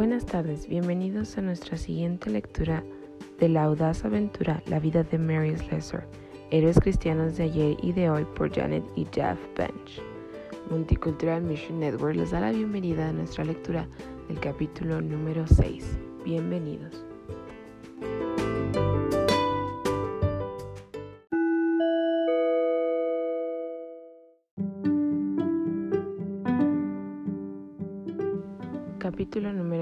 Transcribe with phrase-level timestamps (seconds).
[0.00, 2.82] Buenas tardes, bienvenidos a nuestra siguiente lectura
[3.38, 6.08] de la audaz aventura La vida de Mary Slessor,
[6.50, 10.00] Héroes Cristianos de ayer y de hoy por Janet y Jeff Bench.
[10.70, 13.86] Multicultural Mission Network les da la bienvenida a nuestra lectura
[14.28, 15.98] del capítulo número 6.
[16.24, 17.09] Bienvenidos.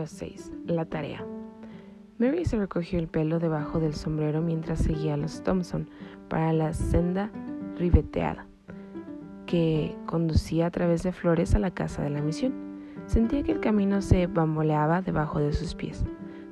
[0.08, 0.52] 6.
[0.66, 1.24] La tarea.
[2.18, 5.88] Mary se recogió el pelo debajo del sombrero mientras seguía a los Thompson
[6.28, 7.30] para la senda
[7.76, 8.46] ribeteada
[9.46, 12.52] que conducía a través de flores a la casa de la misión.
[13.06, 16.04] Sentía que el camino se bamboleaba debajo de sus pies.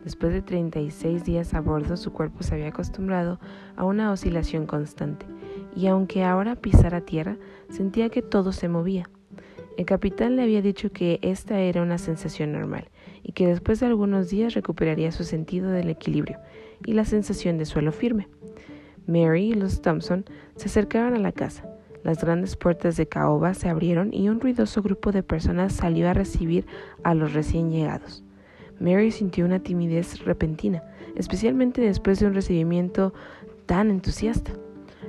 [0.02, 3.38] Después de 36 días a bordo, su cuerpo se había acostumbrado
[3.76, 5.26] a una oscilación constante,
[5.74, 7.36] y aunque ahora pisara tierra,
[7.68, 9.10] sentía que todo se movía.
[9.76, 12.88] El capitán le había dicho que esta era una sensación normal
[13.22, 16.38] y que después de algunos días recuperaría su sentido del equilibrio
[16.86, 18.28] y la sensación de suelo firme.
[19.06, 20.24] Mary y los Thompson
[20.56, 21.68] se acercaron a la casa.
[22.04, 26.14] Las grandes puertas de caoba se abrieron y un ruidoso grupo de personas salió a
[26.14, 26.64] recibir
[27.02, 28.24] a los recién llegados.
[28.80, 30.82] Mary sintió una timidez repentina,
[31.16, 33.12] especialmente después de un recibimiento
[33.66, 34.52] tan entusiasta.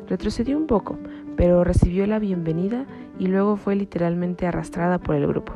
[0.07, 0.97] Retrocedió un poco,
[1.35, 2.85] pero recibió la bienvenida
[3.19, 5.53] y luego fue literalmente arrastrada por el grupo.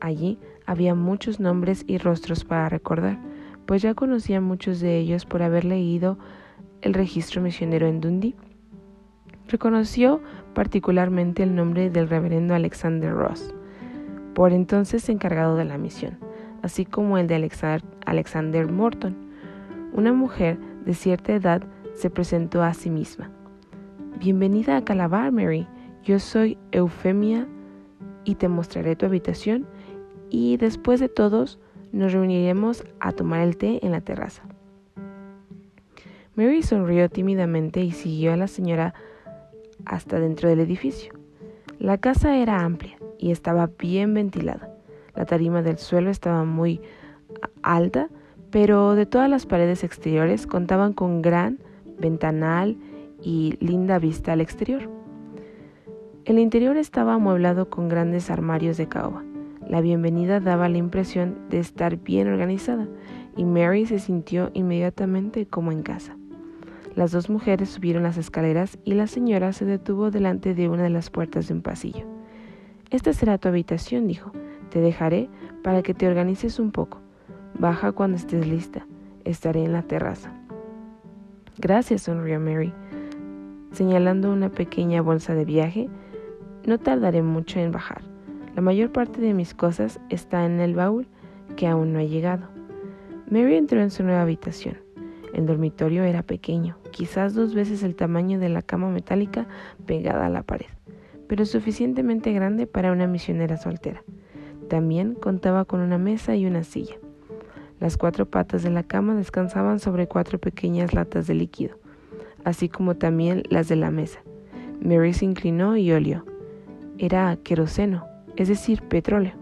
[0.00, 3.18] Allí había muchos nombres y rostros para recordar,
[3.66, 6.18] pues ya conocía muchos de ellos por haber leído
[6.82, 8.36] el registro misionero en Dundee.
[9.48, 10.20] Reconoció
[10.54, 13.54] particularmente el nombre del reverendo Alexander Ross,
[14.34, 16.18] por entonces encargado de la misión,
[16.62, 17.50] así como el de
[18.06, 19.16] Alexander Morton.
[19.92, 21.62] Una mujer de cierta edad
[21.94, 23.30] se presentó a sí misma.
[24.18, 25.66] Bienvenida a Calabar, Mary.
[26.06, 27.48] Yo soy Eufemia
[28.22, 29.66] y te mostraré tu habitación
[30.30, 31.58] y después de todos
[31.90, 34.44] nos reuniremos a tomar el té en la terraza.
[36.36, 38.94] Mary sonrió tímidamente y siguió a la señora
[39.84, 41.12] hasta dentro del edificio.
[41.80, 44.70] La casa era amplia y estaba bien ventilada.
[45.16, 46.80] La tarima del suelo estaba muy
[47.62, 48.10] alta,
[48.52, 51.58] pero de todas las paredes exteriores contaban con gran
[51.98, 52.76] ventanal
[53.20, 54.95] y linda vista al exterior.
[56.26, 59.22] El interior estaba amueblado con grandes armarios de caoba.
[59.64, 62.88] La bienvenida daba la impresión de estar bien organizada
[63.36, 66.16] y Mary se sintió inmediatamente como en casa.
[66.96, 70.90] Las dos mujeres subieron las escaleras y la señora se detuvo delante de una de
[70.90, 72.06] las puertas de un pasillo.
[72.90, 74.32] Esta será tu habitación, dijo.
[74.70, 75.28] Te dejaré
[75.62, 76.98] para que te organices un poco.
[77.56, 78.84] Baja cuando estés lista.
[79.24, 80.32] Estaré en la terraza.
[81.56, 82.72] Gracias, sonrió Mary
[83.76, 85.88] señalando una pequeña bolsa de viaje.
[86.66, 88.02] No tardaré mucho en bajar.
[88.54, 91.06] La mayor parte de mis cosas está en el baúl
[91.56, 92.48] que aún no ha llegado.
[93.30, 94.78] Mary entró en su nueva habitación.
[95.32, 99.46] El dormitorio era pequeño, quizás dos veces el tamaño de la cama metálica
[99.86, 100.66] pegada a la pared,
[101.28, 104.02] pero suficientemente grande para una misionera soltera.
[104.68, 106.96] También contaba con una mesa y una silla.
[107.80, 111.76] Las cuatro patas de la cama descansaban sobre cuatro pequeñas latas de líquido
[112.46, 114.20] así como también las de la mesa.
[114.80, 116.24] Mary se inclinó y olió.
[116.98, 119.34] Era queroseno, es decir, petróleo.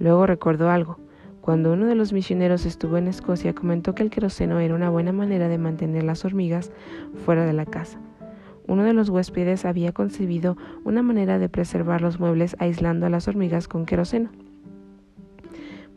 [0.00, 0.98] Luego recordó algo.
[1.40, 5.12] Cuando uno de los misioneros estuvo en Escocia, comentó que el queroseno era una buena
[5.12, 6.72] manera de mantener las hormigas
[7.24, 8.00] fuera de la casa.
[8.66, 13.28] Uno de los huéspedes había concebido una manera de preservar los muebles aislando a las
[13.28, 14.30] hormigas con queroseno.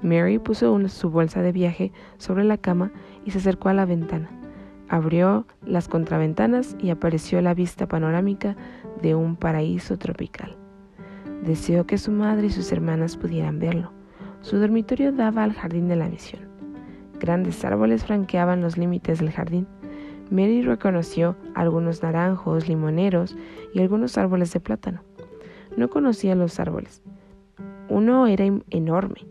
[0.03, 2.91] Mary puso su bolsa de viaje sobre la cama
[3.25, 4.29] y se acercó a la ventana.
[4.87, 8.55] Abrió las contraventanas y apareció la vista panorámica
[9.01, 10.60] de un paraíso tropical.
[11.41, 13.91] Deseó que su madre y sus hermanas pudieran verlo.
[14.41, 16.43] Su dormitorio daba al jardín de la misión.
[17.19, 19.67] Grandes árboles franqueaban los límites del jardín.
[20.29, 23.35] Mary reconoció algunos naranjos, limoneros
[23.73, 25.03] y algunos árboles de plátano.
[25.77, 27.01] No conocía los árboles.
[27.89, 29.27] Uno era enorme,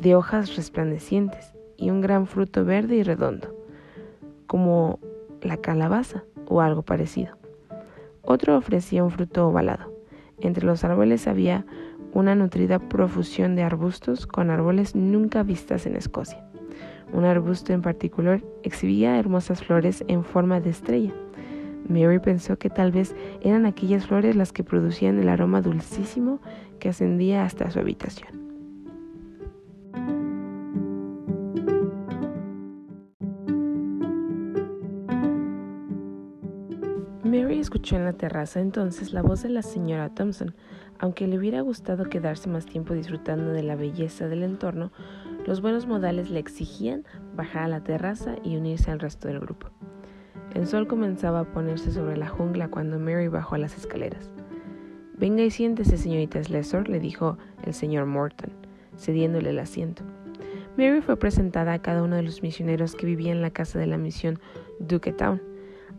[0.00, 3.54] de hojas resplandecientes y un gran fruto verde y redondo
[4.46, 4.98] como
[5.42, 7.36] la calabaza o algo parecido.
[8.22, 9.93] Otro ofrecía un fruto ovalado.
[10.40, 11.64] Entre los árboles había
[12.12, 16.44] una nutrida profusión de arbustos con árboles nunca vistas en Escocia.
[17.12, 21.12] Un arbusto en particular exhibía hermosas flores en forma de estrella.
[21.88, 26.40] Mary pensó que tal vez eran aquellas flores las que producían el aroma dulcísimo
[26.78, 28.43] que ascendía hasta su habitación.
[37.92, 40.54] En la terraza entonces la voz de la señora Thompson.
[40.98, 44.90] Aunque le hubiera gustado quedarse más tiempo disfrutando de la belleza del entorno,
[45.46, 47.04] Los buenos modales le exigían
[47.36, 49.68] bajar a la terraza y unirse al resto del grupo.
[50.54, 54.30] El sol comenzaba a ponerse sobre la jungla cuando Mary bajó a las escaleras.
[55.18, 58.50] Venga y siéntese, señorita Slessor, le dijo el señor Morton,
[58.96, 60.02] cediéndole el asiento.
[60.78, 63.86] Mary fue presentada a cada uno de los misioneros que vivían en la casa de
[63.86, 64.40] la misión
[65.18, 65.42] Town.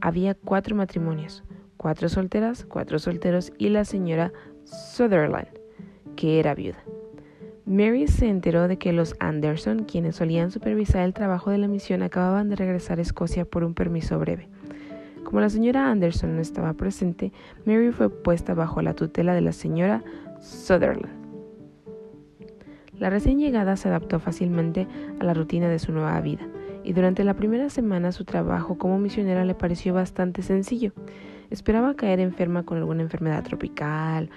[0.02, 1.44] Había cuatro matrimonios,
[1.78, 4.32] cuatro solteras, cuatro solteros y la señora
[4.64, 5.48] Sutherland,
[6.16, 6.84] que era viuda.
[7.66, 12.04] Mary se enteró de que los Anderson, quienes solían supervisar el trabajo de la misión,
[12.04, 14.50] acababan de regresar a Escocia por un permiso breve.
[15.24, 17.34] Como la señora Anderson no estaba presente,
[17.66, 20.04] Mary fue puesta bajo la tutela de la señora
[20.40, 21.26] Sutherland.
[23.00, 24.88] La recién llegada se adaptó fácilmente
[25.20, 26.48] a la rutina de su nueva vida,
[26.84, 30.94] y durante la primera semana su trabajo como misionera le pareció bastante sencillo.
[31.50, 34.30] Esperaba caer enferma con alguna enfermedad tropical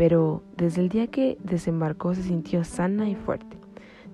[0.00, 3.58] pero desde el día que desembarcó se sintió sana y fuerte.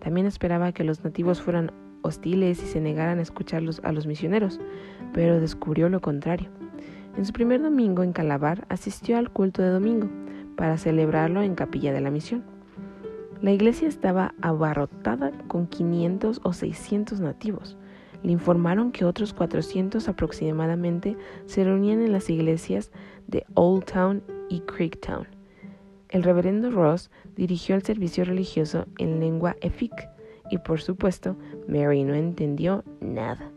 [0.00, 1.70] También esperaba que los nativos fueran
[2.02, 4.60] hostiles y se negaran a escucharlos a los misioneros,
[5.12, 6.48] pero descubrió lo contrario.
[7.16, 10.08] En su primer domingo en Calabar asistió al culto de domingo
[10.56, 12.44] para celebrarlo en capilla de la misión.
[13.40, 17.76] La iglesia estaba abarrotada con 500 o 600 nativos.
[18.26, 22.90] Le informaron que otros 400 aproximadamente se reunían en las iglesias
[23.28, 25.28] de Old Town y Creek Town.
[26.08, 30.08] El reverendo Ross dirigió el servicio religioso en lengua efik
[30.50, 31.36] y por supuesto
[31.68, 33.52] Mary no entendió nada.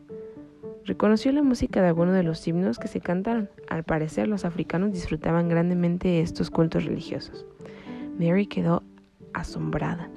[0.86, 3.50] Reconoció la música de algunos de los himnos que se cantaron.
[3.70, 7.48] Al parecer los africanos disfrutaban grandemente estos cultos religiosos.
[8.20, 8.84] Mary quedó
[9.34, 10.12] asombrada.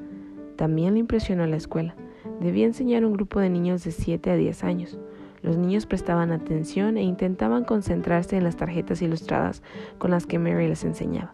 [0.57, 1.97] También le impresionó la escuela.
[2.41, 4.99] Debía enseñar a un grupo de niños de 7 a 10 años.
[5.43, 9.63] Los niños prestaban atención e intentaban concentrarse en las tarjetas ilustradas
[9.99, 11.33] con las que Mary les enseñaba.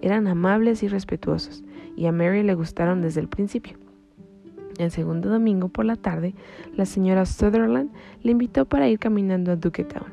[0.00, 1.64] Eran amables y respetuosos,
[1.96, 3.78] y a Mary le gustaron desde el principio.
[4.78, 6.34] El segundo domingo por la tarde,
[6.74, 7.90] la señora Sutherland
[8.22, 10.12] le invitó para ir caminando a Town,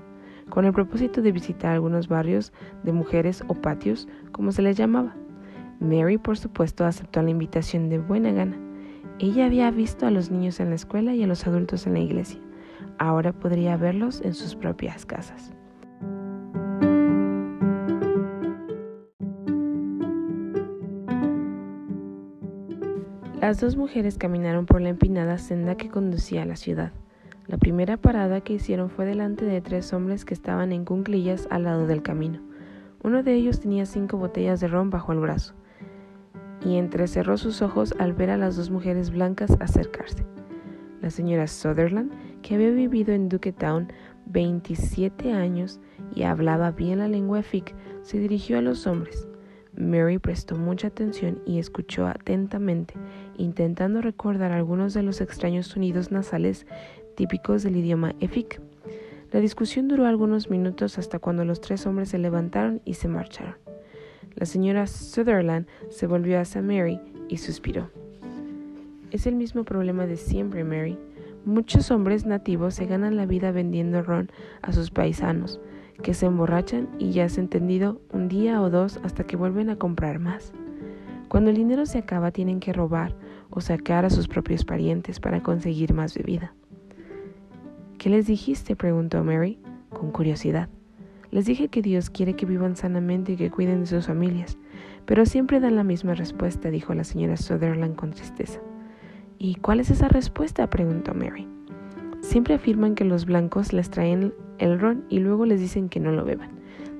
[0.50, 2.52] con el propósito de visitar algunos barrios
[2.84, 5.16] de mujeres o patios, como se les llamaba.
[5.80, 8.69] Mary, por supuesto, aceptó la invitación de buena gana.
[9.22, 12.00] Ella había visto a los niños en la escuela y a los adultos en la
[12.00, 12.40] iglesia.
[12.98, 15.52] Ahora podría verlos en sus propias casas.
[23.42, 26.94] Las dos mujeres caminaron por la empinada senda que conducía a la ciudad.
[27.48, 31.64] La primera parada que hicieron fue delante de tres hombres que estaban en cunclillas al
[31.64, 32.40] lado del camino.
[33.04, 35.56] Uno de ellos tenía cinco botellas de ron bajo el brazo,
[36.66, 40.26] y entrecerró sus ojos al ver a las dos mujeres blancas acercarse.
[41.02, 42.12] La señora Sutherland,
[42.42, 43.92] que había vivido en Town
[44.26, 45.80] 27 años
[46.14, 49.28] y hablaba bien la lengua Fic, se dirigió a los hombres.
[49.76, 52.96] Mary prestó mucha atención y escuchó atentamente,
[53.38, 56.68] intentando recordar algunos de los extraños sonidos nasales
[57.16, 58.62] típicos del idioma Efik.
[59.32, 63.69] La discusión duró algunos minutos hasta cuando los tres hombres se levantaron y se marcharon.
[64.40, 67.90] La señora Sutherland se volvió hacia Mary y suspiró.
[69.12, 70.98] Es el mismo problema de siempre, Mary.
[71.44, 74.32] Muchos hombres nativos se ganan la vida vendiendo ron
[74.62, 75.60] a sus paisanos,
[76.04, 79.76] que se emborrachan y ya has entendido un día o dos hasta que vuelven a
[79.76, 80.54] comprar más.
[81.28, 83.16] Cuando el dinero se acaba tienen que robar
[83.50, 86.54] o sacar a sus propios parientes para conseguir más bebida.
[87.98, 88.78] ¿Qué les dijiste?
[88.78, 89.60] preguntó Mary,
[89.90, 90.70] con curiosidad.
[91.32, 94.58] Les dije que Dios quiere que vivan sanamente y que cuiden de sus familias,
[95.06, 98.60] pero siempre dan la misma respuesta, dijo la señora Sutherland con tristeza.
[99.38, 100.70] ¿Y cuál es esa respuesta?
[100.70, 101.48] preguntó Mary.
[102.22, 106.12] Siempre afirman que los blancos les traen el ron y luego les dicen que no
[106.12, 106.50] lo beban.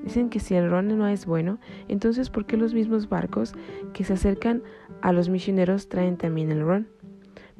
[0.04, 1.58] Dicen que si el ron no es bueno,
[1.88, 3.52] entonces ¿por qué los mismos barcos
[3.92, 4.62] que se acercan
[5.02, 6.88] a los misioneros traen también el ron?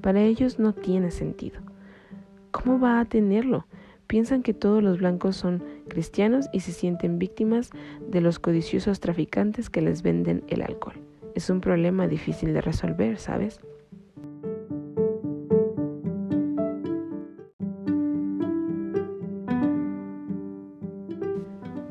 [0.00, 1.60] Para ellos no tiene sentido.
[2.50, 3.66] ¿Cómo va a tenerlo?
[4.10, 7.70] Piensan que todos los blancos son cristianos y se sienten víctimas
[8.08, 10.96] de los codiciosos traficantes que les venden el alcohol.
[11.36, 13.60] Es un problema difícil de resolver, ¿sabes?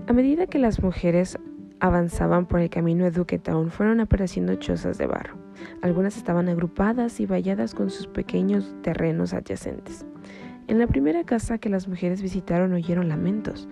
[0.06, 1.38] A medida que las mujeres
[1.80, 5.38] avanzaban por el camino de Duquetown, fueron apareciendo chozas de barro.
[5.82, 10.06] Algunas estaban agrupadas y valladas con sus pequeños terrenos adyacentes.
[10.70, 13.68] En la primera casa que las mujeres visitaron oyeron lamentos.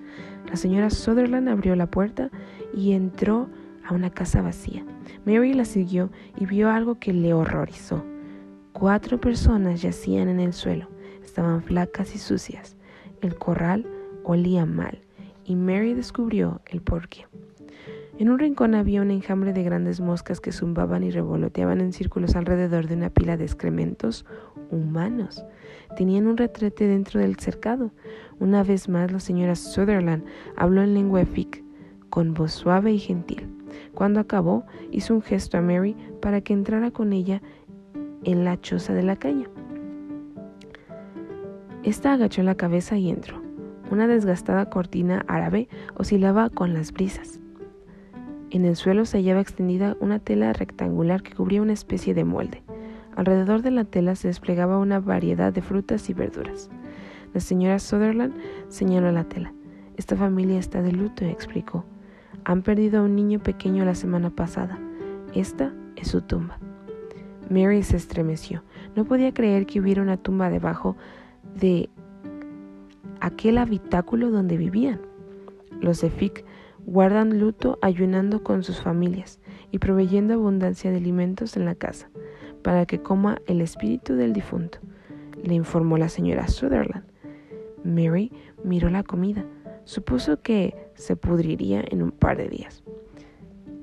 [0.49, 2.31] La señora Sutherland abrió la puerta
[2.73, 3.49] y entró
[3.85, 4.83] a una casa vacía.
[5.23, 8.03] Mary la siguió y vio algo que le horrorizó.
[8.73, 10.89] Cuatro personas yacían en el suelo.
[11.23, 12.75] Estaban flacas y sucias.
[13.21, 13.85] El corral
[14.23, 14.99] olía mal
[15.45, 17.27] y Mary descubrió el porqué.
[18.19, 22.35] En un rincón había un enjambre de grandes moscas que zumbaban y revoloteaban en círculos
[22.35, 24.25] alrededor de una pila de excrementos
[24.71, 25.45] humanos.
[25.95, 27.91] Tenían un retrete dentro del cercado.
[28.39, 31.63] Una vez más la señora Sutherland habló en lengua efic,
[32.09, 33.47] con voz suave y gentil.
[33.93, 37.43] Cuando acabó, hizo un gesto a Mary para que entrara con ella
[38.23, 39.47] en la choza de la caña.
[41.83, 43.43] Esta agachó la cabeza y entró.
[43.91, 47.39] Una desgastada cortina árabe oscilaba con las brisas.
[48.49, 52.63] En el suelo se hallaba extendida una tela rectangular que cubría una especie de molde.
[53.15, 56.69] Alrededor de la tela se desplegaba una variedad de frutas y verduras.
[57.33, 58.35] La señora Sutherland
[58.69, 59.53] señaló la tela.
[59.97, 61.83] Esta familia está de luto, explicó.
[62.45, 64.79] Han perdido a un niño pequeño la semana pasada.
[65.33, 66.57] Esta es su tumba.
[67.49, 68.63] Mary se estremeció.
[68.95, 70.95] No podía creer que hubiera una tumba debajo
[71.59, 71.89] de
[73.19, 75.01] aquel habitáculo donde vivían.
[75.81, 76.45] Los Efik
[76.87, 79.39] guardan luto ayunando con sus familias
[79.71, 82.09] y proveyendo abundancia de alimentos en la casa,
[82.63, 84.79] para que coma el espíritu del difunto,
[85.43, 87.03] le informó la señora Sutherland.
[87.83, 88.31] Mary
[88.63, 89.45] miró la comida.
[89.83, 92.83] Supuso que se pudriría en un par de días.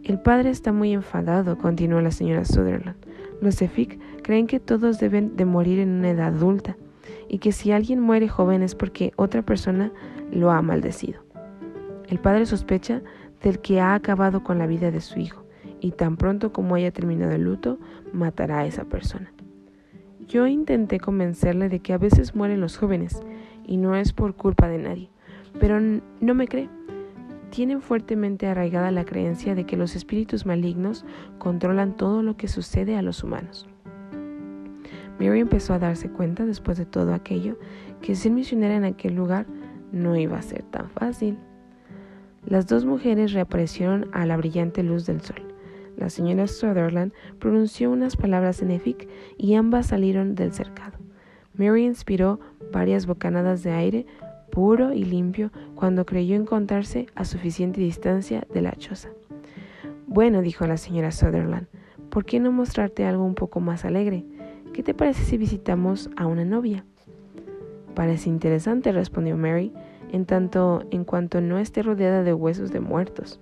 [0.02, 2.96] El padre está muy enfadado, continuó la señora Sutherland.
[3.40, 6.76] Los Efik creen que todos deben de morir en una edad adulta
[7.28, 9.92] y que si alguien muere joven es porque otra persona
[10.30, 11.23] lo ha maldecido.
[12.08, 13.02] El padre sospecha
[13.42, 15.44] del que ha acabado con la vida de su hijo
[15.80, 17.78] y tan pronto como haya terminado el luto,
[18.12, 19.32] matará a esa persona.
[20.26, 23.22] Yo intenté convencerle de que a veces mueren los jóvenes
[23.66, 25.10] y no es por culpa de nadie,
[25.60, 26.70] pero no me cree.
[27.50, 31.04] Tienen fuertemente arraigada la creencia de que los espíritus malignos
[31.38, 33.68] controlan todo lo que sucede a los humanos.
[35.20, 37.58] Mary empezó a darse cuenta después de todo aquello
[38.00, 39.46] que ser misionera en aquel lugar
[39.92, 41.38] no iba a ser tan fácil.
[42.46, 45.42] Las dos mujeres reaparecieron a la brillante luz del sol.
[45.96, 49.08] La señora Sutherland pronunció unas palabras en efic
[49.38, 50.98] y ambas salieron del cercado.
[51.56, 52.40] Mary inspiró
[52.72, 54.06] varias bocanadas de aire
[54.50, 59.08] puro y limpio cuando creyó encontrarse a suficiente distancia de la choza.
[60.06, 61.66] Bueno, dijo la señora Sutherland,
[62.10, 64.24] ¿por qué no mostrarte algo un poco más alegre?
[64.72, 66.84] ¿Qué te parece si visitamos a una novia?
[67.94, 69.72] Parece interesante, respondió Mary,
[70.14, 73.40] en tanto en cuanto no esté rodeada de huesos de muertos.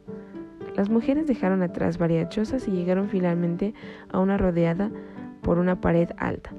[0.74, 3.74] Las mujeres dejaron atrás varias chozas y llegaron finalmente
[4.08, 4.90] a una rodeada
[5.42, 6.50] por una pared alta.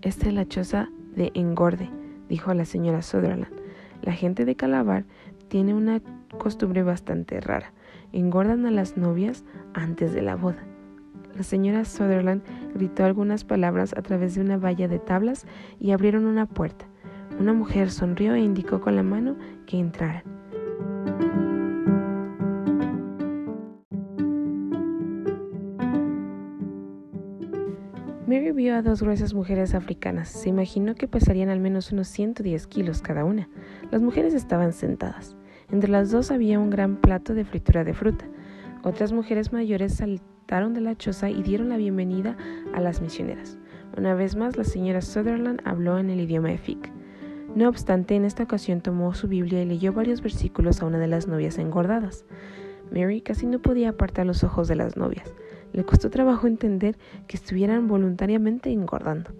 [0.00, 1.90] Esta es la choza de Engorde,
[2.30, 3.52] dijo la señora Sutherland.
[4.00, 5.04] La gente de Calabar
[5.48, 6.00] tiene una
[6.38, 7.74] costumbre bastante rara.
[8.12, 9.44] Engordan a las novias
[9.74, 10.64] antes de la boda.
[11.36, 12.40] La señora Sutherland
[12.74, 15.46] gritó algunas palabras a través de una valla de tablas
[15.78, 16.86] y abrieron una puerta.
[17.38, 19.36] Una mujer sonrió e indicó con la mano
[19.66, 20.22] que entraran.
[28.26, 30.28] Mary vio a dos gruesas mujeres africanas.
[30.30, 33.48] Se imaginó que pesarían al menos unos 110 kilos cada una.
[33.90, 35.36] Las mujeres estaban sentadas.
[35.70, 38.24] Entre las dos había un gran plato de fritura de fruta.
[38.82, 42.36] Otras mujeres mayores saltaron de la choza y dieron la bienvenida
[42.72, 43.58] a las misioneras.
[43.96, 46.92] Una vez más, la señora Sutherland habló en el idioma efic.
[47.54, 51.06] No obstante, en esta ocasión tomó su Biblia y leyó varios versículos a una de
[51.06, 52.24] las novias engordadas.
[52.90, 55.32] Mary casi no podía apartar los ojos de las novias.
[55.72, 56.96] Le costó trabajo entender
[57.26, 59.30] que estuvieran voluntariamente engordando.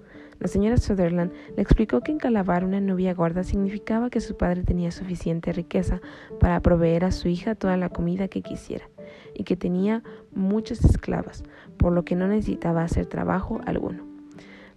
[0.41, 4.91] La señora Sutherland le explicó que encalabar una novia gorda significaba que su padre tenía
[4.91, 6.01] suficiente riqueza
[6.41, 8.89] para proveer a su hija toda la comida que quisiera
[9.35, 11.45] y que tenía muchas esclavas,
[11.77, 14.14] por lo que no necesitaba hacer trabajo alguno.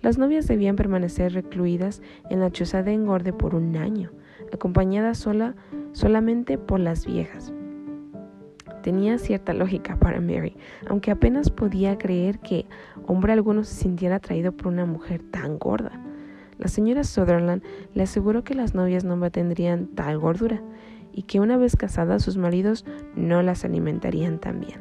[0.01, 4.11] Las novias debían permanecer recluidas en la choza de engorde por un año,
[4.53, 5.55] acompañadas sola,
[5.91, 7.53] solamente por las viejas.
[8.83, 10.55] Tenía cierta lógica para Mary,
[10.87, 12.67] aunque apenas podía creer que
[13.05, 15.91] hombre alguno se sintiera atraído por una mujer tan gorda.
[16.57, 17.63] La señora Sutherland
[17.93, 20.61] le aseguró que las novias no tendrían tal gordura
[21.11, 22.85] y que una vez casadas sus maridos
[23.15, 24.79] no las alimentarían tan bien.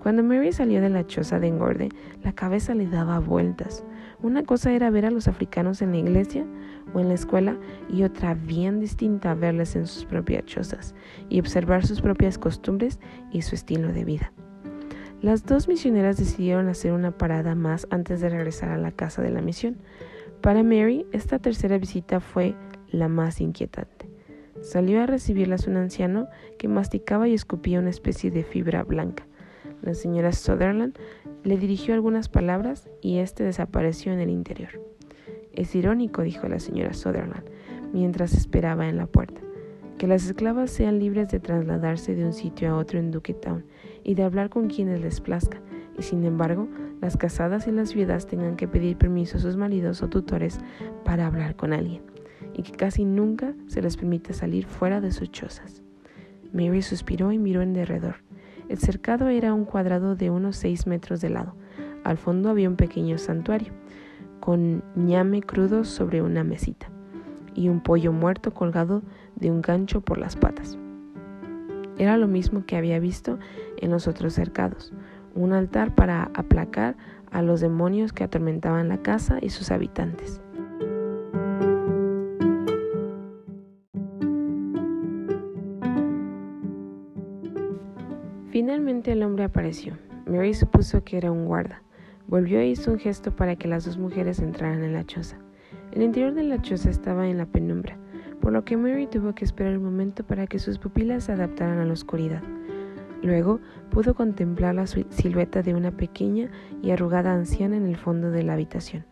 [0.00, 1.88] Cuando Mary salió de la choza de engorde,
[2.22, 3.84] la cabeza le daba vueltas.
[4.22, 6.44] Una cosa era ver a los africanos en la iglesia
[6.92, 7.56] o en la escuela
[7.88, 10.94] y otra bien distinta verles en sus propias chozas
[11.28, 12.98] y observar sus propias costumbres
[13.32, 14.32] y su estilo de vida.
[15.22, 19.30] Las dos misioneras decidieron hacer una parada más antes de regresar a la casa de
[19.30, 19.76] la misión.
[20.40, 22.54] Para Mary, esta tercera visita fue
[22.90, 24.08] la más inquietante.
[24.62, 29.26] Salió a recibirlas un anciano que masticaba y escupía una especie de fibra blanca.
[29.82, 30.98] La señora Sutherland
[31.42, 34.80] le dirigió algunas palabras y éste desapareció en el interior.
[35.52, 37.44] Es irónico, dijo la señora Sutherland,
[37.92, 39.40] mientras esperaba en la puerta.
[39.98, 43.66] que las esclavas sean libres de trasladarse de un sitio a otro en Duquetown
[44.02, 45.60] y de hablar con quienes les plazca,
[45.98, 46.68] y sin embargo,
[47.02, 50.58] las casadas y las viudas tengan que pedir permiso a sus maridos o tutores
[51.04, 52.00] para hablar con alguien,
[52.54, 55.82] y que casi nunca se les permita salir fuera de sus chozas.
[56.50, 58.16] Mary suspiró y miró en derredor.
[58.70, 61.56] El cercado era un cuadrado de unos seis metros de lado.
[62.04, 63.72] Al fondo había un pequeño santuario,
[64.38, 66.86] con ñame crudo sobre una mesita,
[67.52, 69.02] y un pollo muerto colgado
[69.34, 70.78] de un gancho por las patas.
[71.98, 73.40] Era lo mismo que había visto
[73.76, 74.92] en los otros cercados,
[75.34, 76.96] un altar para aplacar
[77.32, 80.40] a los demonios que atormentaban la casa y sus habitantes.
[89.06, 89.96] El hombre apareció.
[90.26, 91.82] Mary supuso que era un guarda.
[92.26, 95.38] Volvió e hizo un gesto para que las dos mujeres entraran en la choza.
[95.92, 97.96] El interior de la choza estaba en la penumbra,
[98.42, 101.78] por lo que Mary tuvo que esperar un momento para que sus pupilas se adaptaran
[101.78, 102.42] a la oscuridad.
[103.22, 106.50] Luego pudo contemplar la silueta de una pequeña
[106.82, 109.06] y arrugada anciana en el fondo de la habitación.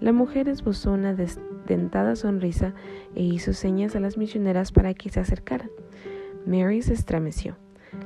[0.00, 2.74] La mujer esbozó una desdentada sonrisa
[3.14, 5.70] e hizo señas a las misioneras para que se acercaran.
[6.46, 7.56] Mary se estremeció.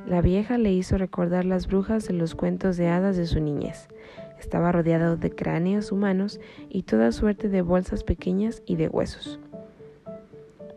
[0.07, 3.87] La vieja le hizo recordar las brujas de los cuentos de hadas de su niñez.
[4.39, 9.39] Estaba rodeado de cráneos humanos y toda suerte de bolsas pequeñas y de huesos.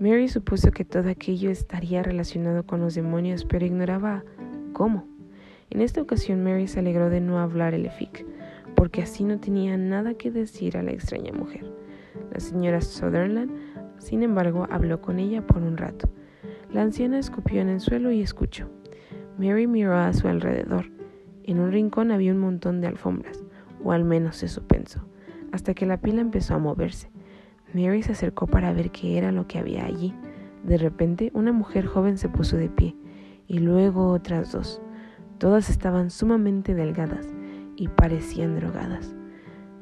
[0.00, 4.25] Mary supuso que todo aquello estaría relacionado con los demonios, pero ignoraba
[4.73, 5.07] cómo.
[5.71, 8.26] En esta ocasión Mary se alegró de no hablar el efic,
[8.75, 11.73] porque así no tenía nada que decir a la extraña mujer.
[12.33, 13.50] La señora Sutherland,
[13.99, 16.11] sin embargo, habló con ella por un rato.
[16.73, 18.69] La anciana escupió en el suelo y escuchó.
[19.38, 20.90] Mary miró a su alrededor.
[21.44, 23.42] En un rincón había un montón de alfombras,
[23.82, 25.06] o al menos eso pensó,
[25.52, 27.10] hasta que la pila empezó a moverse.
[27.74, 30.14] Mary se acercó para ver qué era lo que había allí.
[30.64, 32.94] De repente, una mujer joven se puso de pie,
[33.48, 34.80] y luego otras dos.
[35.38, 37.26] Todas estaban sumamente delgadas
[37.76, 39.14] y parecían drogadas.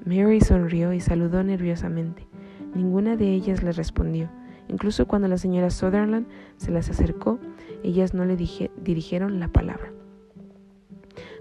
[0.07, 2.27] Mary sonrió y saludó nerviosamente.
[2.75, 4.31] Ninguna de ellas le respondió.
[4.69, 7.39] Incluso cuando la señora Sutherland se las acercó,
[7.83, 9.93] ellas no le dirigieron la palabra.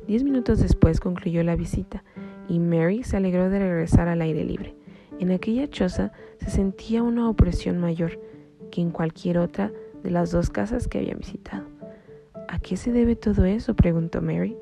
[0.07, 2.03] Diez minutos después concluyó la visita
[2.47, 4.75] y Mary se alegró de regresar al aire libre.
[5.19, 8.19] En aquella choza se sentía una opresión mayor
[8.71, 9.71] que en cualquier otra
[10.03, 11.65] de las dos casas que había visitado.
[12.47, 13.75] ¿A qué se debe todo eso?
[13.75, 14.57] preguntó Mary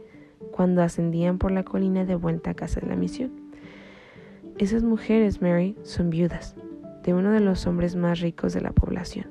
[0.51, 3.31] cuando ascendían por la colina de vuelta a casa de la misión.
[4.57, 6.55] Esas mujeres, Mary, son viudas
[7.03, 9.27] de uno de los hombres más ricos de la población.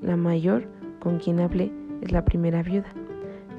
[0.00, 0.68] La mayor
[1.04, 2.88] con quien hablé es la primera viuda.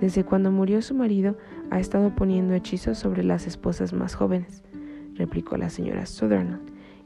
[0.01, 1.37] Desde cuando murió su marido
[1.69, 4.63] ha estado poniendo hechizos sobre las esposas más jóvenes,
[5.13, 6.59] replicó la señora Sutherland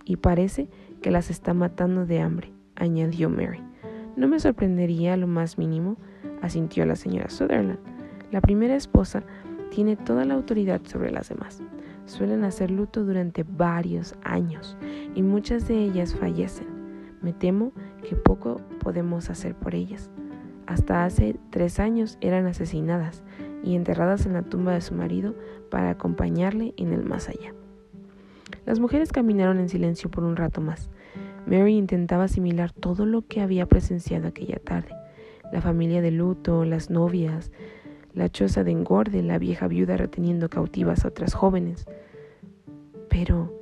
[0.06, 0.70] y parece
[1.02, 3.62] que las está matando de hambre, añadió Mary.
[4.16, 5.98] No me sorprendería lo más mínimo,
[6.42, 7.80] asintió la señora Sutherland.
[8.32, 9.24] La primera esposa
[9.70, 11.62] tiene toda la autoridad sobre las demás.
[12.06, 14.78] Suelen hacer luto durante varios años
[15.14, 16.68] y muchas de ellas fallecen.
[17.22, 17.72] Me temo
[18.08, 20.10] que poco podemos hacer por ellas.
[20.70, 23.24] Hasta hace tres años eran asesinadas
[23.64, 25.34] y enterradas en la tumba de su marido
[25.72, 27.56] para acompañarle en el más allá.
[28.68, 30.92] Las mujeres caminaron en silencio por un rato más.
[31.48, 34.94] Mary intentaba asimilar todo lo que había presenciado aquella tarde.
[35.52, 37.52] La familia de luto, las novias,
[38.14, 41.88] la choza de engorde, la vieja viuda reteniendo cautivas a otras jóvenes.
[43.10, 43.60] Pero,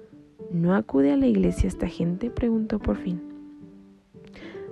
[0.52, 2.30] ¿no acude a la iglesia esta gente?
[2.30, 3.22] preguntó por fin,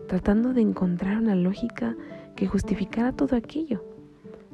[0.09, 1.95] tratando de encontrar una lógica
[2.35, 3.83] que justificara todo aquello.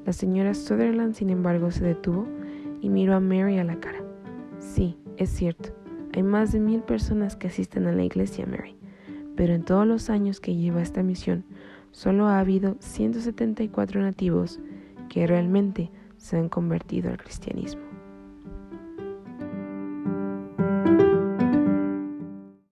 [0.06, 2.28] La señora Sutherland, sin embargo, se detuvo
[2.82, 4.02] y miró a Mary a la cara.
[4.60, 5.70] Sí, es cierto,
[6.14, 8.76] hay más de mil personas que asisten a la iglesia, Mary,
[9.36, 11.44] pero en todos los años que lleva esta misión,
[11.92, 14.60] solo ha habido 174 nativos
[15.10, 17.91] que realmente se han convertido al cristianismo.